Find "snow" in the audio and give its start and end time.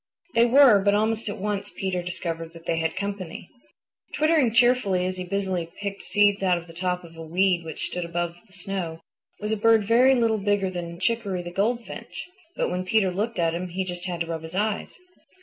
8.53-9.01